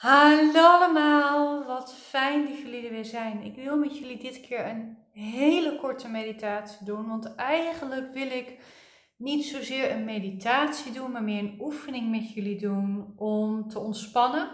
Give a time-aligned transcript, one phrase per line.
[0.00, 3.42] Hallo allemaal, wat fijn dat jullie er weer zijn.
[3.42, 8.58] Ik wil met jullie dit keer een hele korte meditatie doen, want eigenlijk wil ik
[9.16, 14.50] niet zozeer een meditatie doen, maar meer een oefening met jullie doen om te ontspannen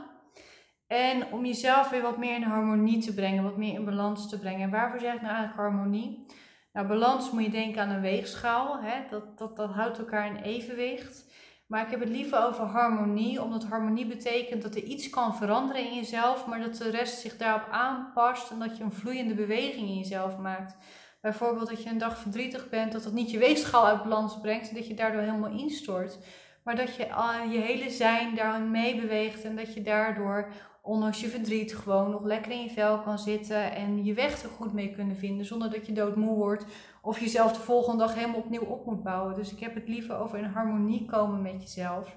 [0.86, 4.38] en om jezelf weer wat meer in harmonie te brengen, wat meer in balans te
[4.38, 4.60] brengen.
[4.60, 6.26] En waarvoor zeg ik nou eigenlijk harmonie?
[6.72, 9.08] Nou, balans moet je denken aan een weegschaal, hè?
[9.10, 11.34] Dat, dat, dat houdt elkaar in evenwicht.
[11.66, 15.84] Maar ik heb het liever over harmonie, omdat harmonie betekent dat er iets kan veranderen
[15.84, 19.88] in jezelf, maar dat de rest zich daarop aanpast en dat je een vloeiende beweging
[19.88, 20.76] in jezelf maakt.
[21.20, 24.68] Bijvoorbeeld dat je een dag verdrietig bent, dat dat niet je weegschaal uit balans brengt
[24.68, 26.18] en dat je daardoor helemaal instort.
[26.62, 30.48] Maar dat je uh, je hele zijn daarin meebeweegt en dat je daardoor,
[30.86, 34.48] ondanks je verdriet, gewoon nog lekker in je vel kan zitten en je weg er
[34.48, 36.66] goed mee kunnen vinden zonder dat je doodmoe wordt
[37.02, 39.34] of jezelf de volgende dag helemaal opnieuw op moet bouwen.
[39.34, 42.16] Dus ik heb het liever over in harmonie komen met jezelf.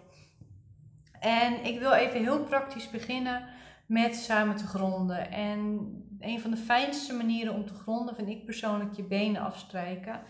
[1.19, 3.43] En ik wil even heel praktisch beginnen
[3.85, 5.31] met samen te gronden.
[5.31, 5.59] En
[6.19, 10.21] een van de fijnste manieren om te gronden vind ik persoonlijk je benen afstrijken.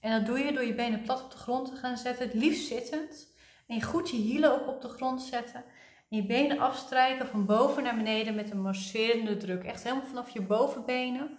[0.00, 2.34] En dat doe je door je benen plat op de grond te gaan zetten, het
[2.34, 3.36] liefst zittend.
[3.66, 5.64] En goed je hielen ook op de grond zetten.
[6.08, 9.64] Je benen afstrijken van boven naar beneden met een masserende druk.
[9.64, 11.38] Echt helemaal vanaf je bovenbenen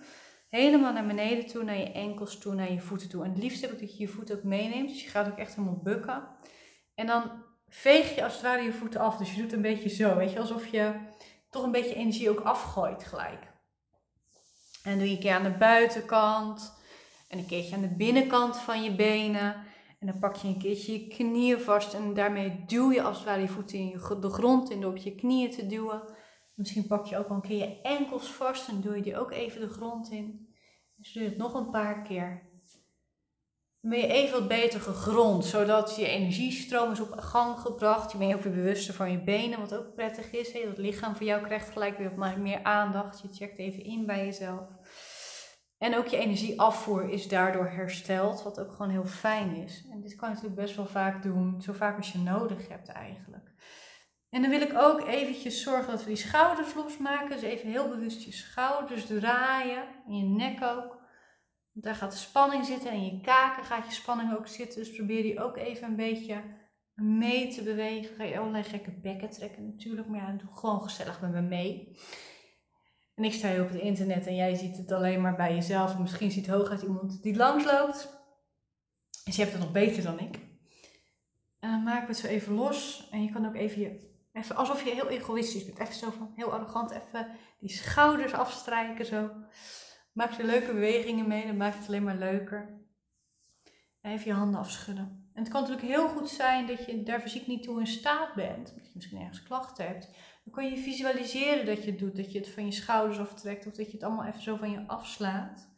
[0.49, 3.23] helemaal naar beneden toe, naar je enkels toe, naar je voeten toe.
[3.23, 4.89] En het liefst heb ik dat je je voeten ook meeneemt.
[4.89, 6.27] Dus je gaat ook echt helemaal bukken.
[6.95, 7.31] En dan
[7.69, 9.17] veeg je als het ware je voeten af.
[9.17, 10.93] Dus je doet een beetje zo, weet je, alsof je
[11.49, 13.47] toch een beetje energie ook afgooit gelijk.
[14.83, 16.77] En doe je een keer aan de buitenkant.
[17.27, 19.55] En een keertje aan de binnenkant van je benen.
[19.99, 21.93] En dan pak je een keertje je knieën vast.
[21.93, 24.97] En daarmee duw je als het ware je voeten in de grond in door op
[24.97, 26.01] je knieën te duwen.
[26.55, 29.31] Misschien pak je ook wel een keer je enkels vast en doe je die ook
[29.31, 30.53] even de grond in.
[30.95, 32.47] Dus doe je het nog een paar keer.
[33.81, 38.11] Dan ben je even wat beter gegrond, zodat je energiestroom is op gang gebracht.
[38.11, 40.53] Je bent ook weer bewuster van je benen, wat ook prettig is.
[40.53, 43.21] Het lichaam voor jou krijgt gelijk weer wat meer aandacht.
[43.21, 44.67] Je checkt even in bij jezelf.
[45.79, 49.87] En ook je energieafvoer is daardoor hersteld, wat ook gewoon heel fijn is.
[49.91, 52.87] En dit kan je natuurlijk best wel vaak doen, zo vaak als je nodig hebt
[52.87, 53.49] eigenlijk.
[54.29, 57.29] En dan wil ik ook eventjes zorgen dat we die schouders losmaken.
[57.29, 59.83] Dus even heel bewust je schouders draaien.
[60.07, 60.97] En je nek ook.
[61.71, 62.89] Daar gaat de spanning zitten.
[62.89, 64.79] En in je kaken gaat je spanning ook zitten.
[64.79, 66.43] Dus probeer die ook even een beetje
[66.95, 68.15] mee te bewegen.
[68.15, 70.07] Ga je allerlei gekke bekken trekken natuurlijk.
[70.07, 71.97] Maar ja, doe gewoon gezellig met me mee.
[73.19, 75.97] En ik sta hier op het internet en jij ziet het alleen maar bij jezelf.
[75.97, 78.09] Misschien ziet hooguit iemand die langsloopt.
[79.23, 80.39] Dus je hebt het nog beter dan ik.
[81.59, 83.07] En maken we het zo even los.
[83.11, 85.79] En je kan ook even je Even alsof je heel egoïstisch bent.
[85.79, 86.91] Even zo van heel arrogant.
[86.91, 87.27] Even
[87.59, 89.31] die schouders afstrijken zo.
[90.13, 91.45] Maak er leuke bewegingen mee.
[91.45, 92.79] Dan maakt het alleen maar leuker.
[94.01, 95.29] En even je handen afschudden.
[95.33, 98.33] En het kan natuurlijk heel goed zijn dat je daar fysiek niet toe in staat
[98.33, 98.75] bent.
[98.75, 100.09] Dat je misschien ergens klachten hebt.
[100.43, 102.15] Dan kan je visualiseren dat je het doet.
[102.15, 103.67] Dat je het van je schouders aftrekt.
[103.67, 105.69] Of dat je het allemaal even zo van je afslaat.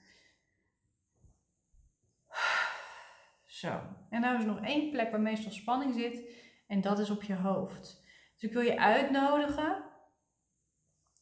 [3.45, 3.81] Zo.
[4.09, 6.21] En nou is er nog één plek waar meestal spanning zit.
[6.67, 8.01] En dat is op je hoofd.
[8.33, 9.83] Dus ik wil je uitnodigen,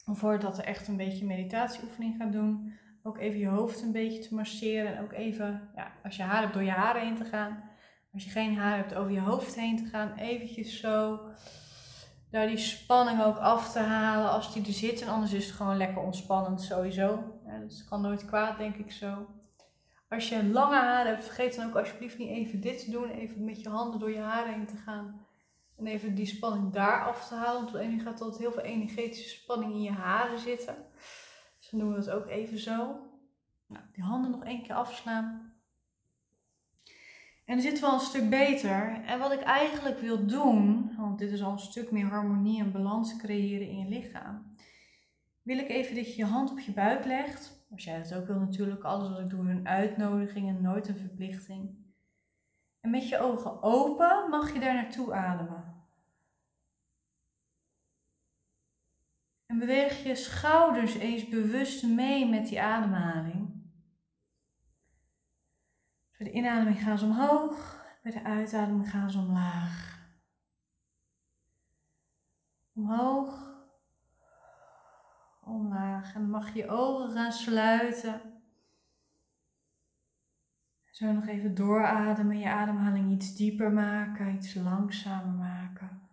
[0.05, 2.73] voordat we echt een beetje meditatieoefening gaan doen,
[3.03, 4.95] ook even je hoofd een beetje te masseren.
[4.95, 7.63] En ook even, ja, als je haar hebt, door je haren heen te gaan.
[8.13, 10.17] Als je geen haar hebt, over je hoofd heen te gaan.
[10.17, 11.19] Eventjes zo
[12.31, 15.01] daar die spanning ook af te halen als die er zit.
[15.01, 17.39] En anders is het gewoon lekker ontspannend sowieso.
[17.45, 19.27] Ja, het kan nooit kwaad, denk ik zo.
[20.09, 23.09] Als je lange haren hebt, vergeet dan ook alsjeblieft niet even dit te doen.
[23.09, 25.25] Even met je handen door je haren heen te gaan.
[25.77, 27.71] En even die spanning daar af te halen.
[27.71, 30.75] Want op gaat altijd heel veel energetische spanning in je haren zitten.
[31.69, 33.07] Dan doen we dat ook even zo.
[33.67, 35.53] Nou, die handen nog één keer afslaan.
[37.45, 39.01] En dan zit wel een stuk beter.
[39.05, 42.71] En wat ik eigenlijk wil doen, want dit is al een stuk meer harmonie en
[42.71, 44.45] balans creëren in je lichaam.
[45.41, 47.65] Wil ik even dat je je hand op je buik legt.
[47.71, 48.83] Als jij dat ook wil natuurlijk.
[48.83, 51.77] Alles wat ik doe is een uitnodiging en nooit een verplichting.
[52.79, 55.78] En met je ogen open mag je daar naartoe ademen.
[59.49, 63.71] En beweeg je schouders eens bewust mee met die ademhaling.
[66.17, 69.99] Bij de inademing gaan ze omhoog, bij de uitademing gaan ze omlaag.
[72.73, 73.63] Omhoog,
[75.41, 76.13] omlaag.
[76.13, 78.41] En dan mag je je ogen gaan sluiten.
[80.91, 86.09] Zo nog even doorademen, je ademhaling iets dieper maken, iets langzamer maken.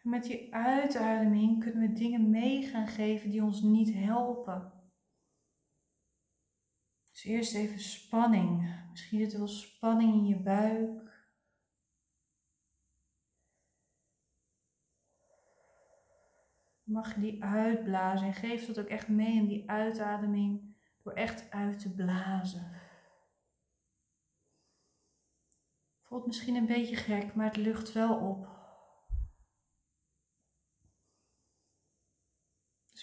[0.11, 4.71] met die uitademing kunnen we dingen mee gaan geven die ons niet helpen.
[7.11, 8.75] Dus eerst even spanning.
[8.89, 11.09] Misschien zit er wel spanning in je buik.
[16.83, 21.51] mag je die uitblazen en geef dat ook echt mee in die uitademing door echt
[21.51, 22.71] uit te blazen.
[25.99, 28.60] Voelt misschien een beetje gek, maar het lucht wel op.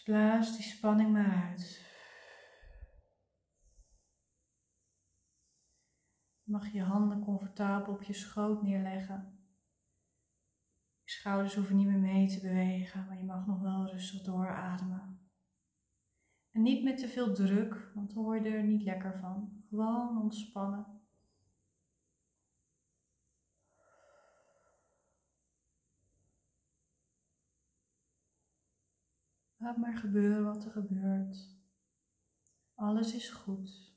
[0.09, 1.87] blaas die spanning maar uit.
[6.43, 9.39] Je mag je handen comfortabel op je schoot neerleggen.
[11.03, 15.31] Je schouders hoeven niet meer mee te bewegen, maar je mag nog wel rustig doorademen.
[16.51, 19.63] En niet met te veel druk, want dan word je er niet lekker van.
[19.69, 20.98] Gewoon ontspannen.
[29.59, 31.57] Laat maar gebeuren wat er gebeurt.
[32.75, 33.97] Alles is goed.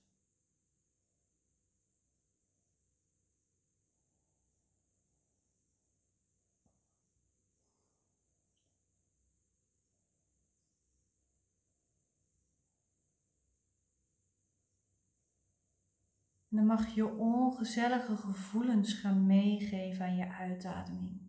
[16.49, 21.20] En dan mag je ongezellige gevoelens gaan meegeven aan je uitademing.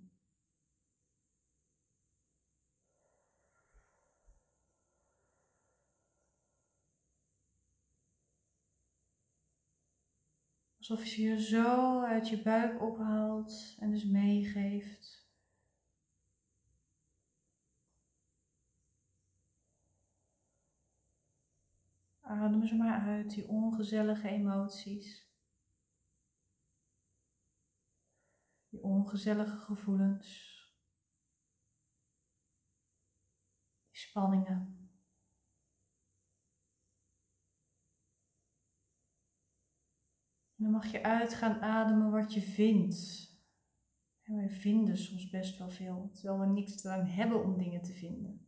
[10.82, 15.26] Alsof je je zo uit je buik ophaalt en dus meegeeft.
[22.20, 25.30] Adem ze maar uit, die ongezellige emoties.
[28.68, 30.60] Die ongezellige gevoelens.
[33.90, 34.81] Die spanningen.
[40.62, 43.30] Dan mag je uit gaan ademen wat je vindt.
[44.22, 47.92] En wij vinden soms best wel veel, terwijl we niks aan hebben om dingen te
[47.92, 48.46] vinden.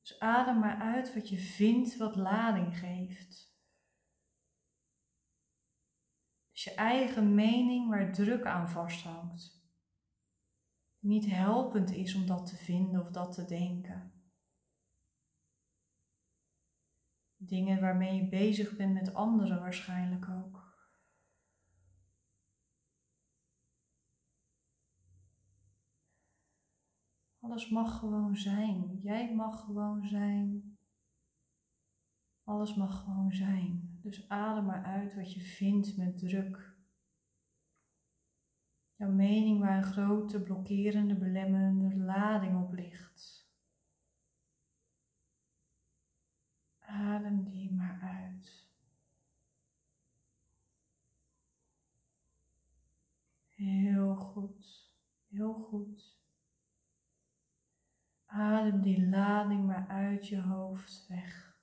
[0.00, 3.52] Dus adem maar uit wat je vindt wat lading geeft.
[6.50, 9.62] Dus je eigen mening waar druk aan vasthangt.
[10.98, 14.13] Niet helpend is om dat te vinden of dat te denken.
[17.48, 20.64] Dingen waarmee je bezig bent met anderen waarschijnlijk ook.
[27.40, 28.98] Alles mag gewoon zijn.
[29.02, 30.78] Jij mag gewoon zijn.
[32.44, 33.98] Alles mag gewoon zijn.
[34.02, 36.76] Dus adem maar uit wat je vindt met druk.
[38.96, 43.33] Jouw mening waar een grote blokkerende, belemmerende lading op ligt.
[46.94, 48.68] Adem die maar uit.
[53.48, 54.92] Heel goed,
[55.28, 56.18] heel goed.
[58.26, 61.58] Adem die lading maar uit je hoofd weg.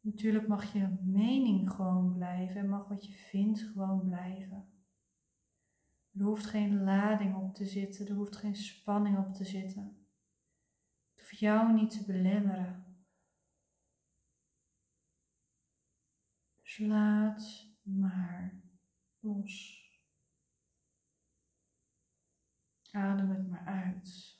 [0.00, 4.77] Natuurlijk mag je mening gewoon blijven en mag wat je vindt gewoon blijven.
[6.18, 10.06] Er hoeft geen lading op te zitten, er hoeft geen spanning op te zitten.
[11.10, 12.86] Het hoeft jou niet te belemmeren.
[16.78, 18.60] laat maar
[19.20, 19.86] los.
[22.90, 24.36] Adem het maar uit.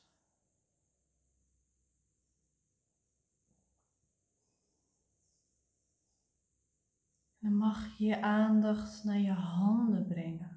[7.39, 10.48] Dan mag je je aandacht naar je handen brengen.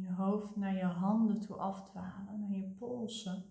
[0.00, 3.44] Je hoofd naar je handen toe afdwalen, naar je polsen.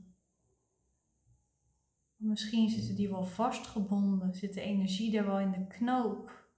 [2.15, 6.49] Misschien zitten die wel vastgebonden, zit de energie daar wel in de knoop.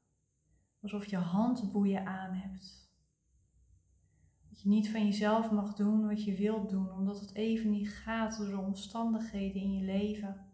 [0.82, 2.92] Alsof je handboeien aan hebt.
[4.50, 7.90] Dat je niet van jezelf mag doen wat je wilt doen, omdat het even niet
[7.90, 10.46] gaat door de omstandigheden in je leven.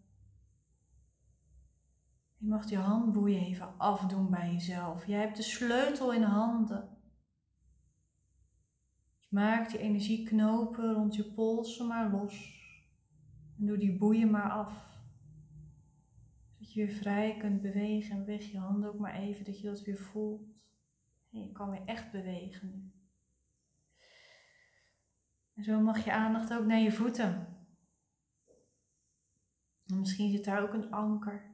[2.37, 5.05] Je mag je handboeien even afdoen bij jezelf.
[5.07, 6.92] Jij hebt de sleutel in handen.
[9.33, 12.61] Maak die energieknopen rond je polsen maar los.
[13.59, 14.91] En doe die boeien maar af
[16.73, 19.81] je weer vrij kunt bewegen en beweeg je handen ook maar even, dat je dat
[19.81, 20.67] weer voelt.
[21.29, 22.91] Je kan weer echt bewegen nu.
[25.53, 27.47] En zo mag je aandacht ook naar je voeten.
[29.85, 31.52] En misschien zit daar ook een anker.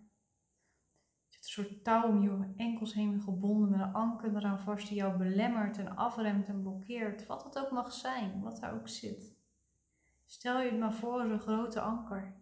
[1.50, 5.78] Soort touw om je enkels heen gebonden met een anker eraan vast die jou belemmert
[5.78, 7.26] en afremt en blokkeert.
[7.26, 9.38] Wat het ook mag zijn, wat daar ook zit.
[10.26, 12.42] Stel je het maar voor als een grote anker.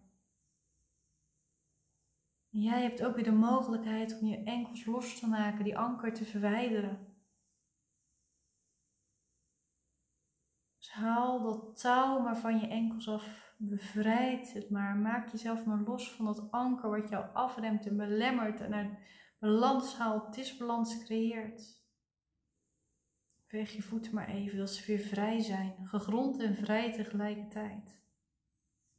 [2.50, 6.14] En jij hebt ook weer de mogelijkheid om je enkels los te maken, die anker
[6.14, 7.16] te verwijderen.
[10.78, 13.47] Dus haal dat touw maar van je enkels af.
[13.60, 14.96] Bevrijd het maar.
[14.96, 18.98] Maak jezelf maar los van dat anker wat jou afremt en belemmert en uit
[19.38, 21.82] balans haalt, disbalans creëert.
[23.46, 25.74] Veeg je voeten maar even, dat ze weer vrij zijn.
[25.82, 28.00] Gegrond en vrij tegelijkertijd.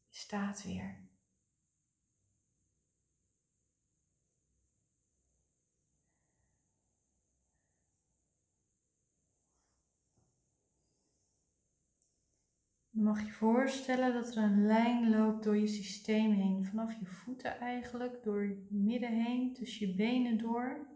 [0.08, 1.09] Je staat weer.
[13.00, 16.63] Dan mag je voorstellen dat er een lijn loopt door je systeem heen.
[16.63, 20.88] Vanaf je voeten eigenlijk, door je midden heen, tussen je benen door.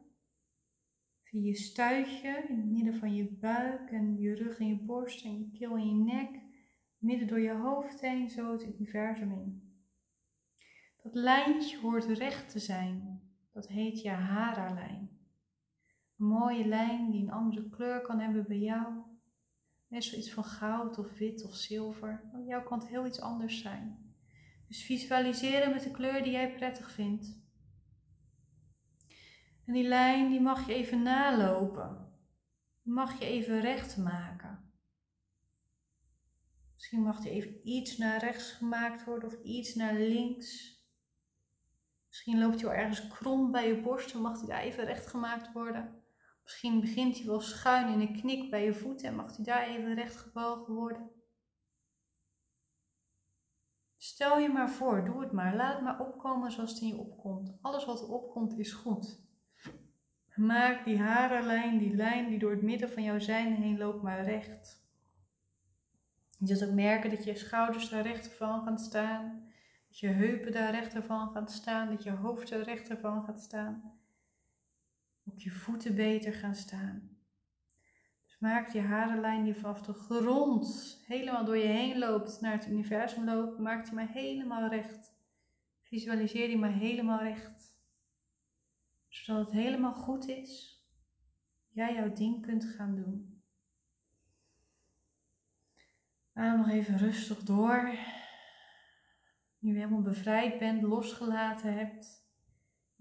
[1.23, 5.25] Via je stuitje, in het midden van je buik en je rug en je borst
[5.25, 6.41] en je keel en je nek.
[6.97, 9.73] Midden door je hoofd heen, zo het universum in.
[11.03, 13.21] Dat lijntje hoort recht te zijn.
[13.51, 15.09] Dat heet je Hara-lijn.
[16.17, 19.11] Een mooie lijn die een andere kleur kan hebben bij jou.
[19.93, 22.29] Net zoiets van goud of wit of zilver.
[22.33, 24.15] Aan jou kan het heel iets anders zijn.
[24.67, 27.37] Dus visualiseren met de kleur die jij prettig vindt.
[29.65, 32.11] En die lijn die mag je even nalopen.
[32.81, 34.73] Die mag je even recht maken.
[36.73, 40.81] Misschien mag die even iets naar rechts gemaakt worden of iets naar links.
[42.07, 45.07] Misschien loopt hij wel ergens krom bij je borst en mag die daar even recht
[45.07, 46.02] gemaakt worden.
[46.43, 49.67] Misschien begint hij wel schuin in een knik bij je voeten en mag hij daar
[49.67, 51.11] even recht gebogen worden.
[53.97, 55.55] Stel je maar voor, doe het maar.
[55.55, 57.57] Laat het maar opkomen zoals het in je opkomt.
[57.61, 59.21] Alles wat er opkomt is goed.
[60.35, 64.23] Maak die harenlijn, die lijn die door het midden van jouw zijn heen loopt, maar
[64.23, 64.87] recht.
[66.37, 69.51] Je zult ook merken dat je schouders daar rechter van gaan staan.
[69.87, 71.89] Dat je heupen daar rechter van gaan staan.
[71.89, 74.01] Dat je hoofd er rechter van gaat staan
[75.25, 77.17] ook je voeten beter gaan staan.
[78.23, 82.67] Dus maak die harenlijn die vanaf de grond helemaal door je heen loopt, naar het
[82.67, 85.13] universum loopt, maak die maar helemaal recht.
[85.83, 87.77] Visualiseer die maar helemaal recht.
[89.07, 90.81] Zodat het helemaal goed is.
[91.69, 93.43] Jij jouw ding kunt gaan doen.
[96.33, 97.97] Adem nog even rustig door.
[99.59, 102.22] Nu je helemaal bevrijd bent, losgelaten hebt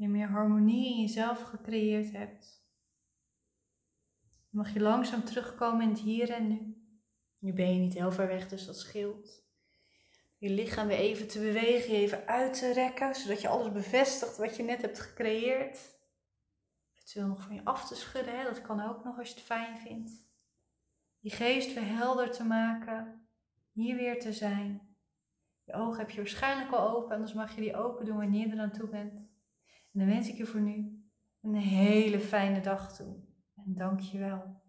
[0.03, 2.65] je meer harmonie in jezelf gecreëerd hebt.
[4.21, 6.77] Dan mag je langzaam terugkomen in het hier en nu.
[7.39, 9.45] Nu ben je niet heel ver weg, dus dat scheelt.
[10.37, 14.37] Je lichaam weer even te bewegen, je even uit te rekken, zodat je alles bevestigt
[14.37, 15.79] wat je net hebt gecreëerd.
[16.95, 18.45] Eventueel nog van je af te schudden, hè?
[18.45, 20.13] dat kan ook nog als je het fijn vindt.
[21.19, 23.29] Je geest weer helder te maken,
[23.73, 24.97] hier weer te zijn.
[25.65, 28.53] Je ogen heb je waarschijnlijk al open, anders mag je die open doen wanneer je
[28.53, 29.32] er aan toe bent.
[29.93, 31.05] En dan wens ik je voor nu
[31.41, 33.17] een hele fijne dag toe.
[33.55, 34.62] En dank je wel.